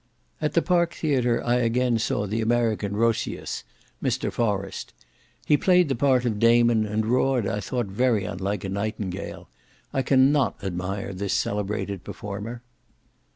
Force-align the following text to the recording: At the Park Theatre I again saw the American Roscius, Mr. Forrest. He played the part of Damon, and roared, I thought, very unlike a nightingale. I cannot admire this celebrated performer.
At 0.41 0.55
the 0.55 0.63
Park 0.63 0.95
Theatre 0.95 1.43
I 1.45 1.57
again 1.57 1.99
saw 1.99 2.25
the 2.25 2.41
American 2.41 2.93
Roscius, 2.95 3.63
Mr. 4.01 4.31
Forrest. 4.33 4.95
He 5.45 5.57
played 5.57 5.89
the 5.89 5.95
part 5.95 6.25
of 6.25 6.39
Damon, 6.39 6.87
and 6.87 7.05
roared, 7.05 7.45
I 7.45 7.59
thought, 7.59 7.85
very 7.85 8.25
unlike 8.25 8.63
a 8.63 8.69
nightingale. 8.69 9.47
I 9.93 10.01
cannot 10.01 10.55
admire 10.63 11.13
this 11.13 11.33
celebrated 11.35 12.03
performer. 12.03 12.63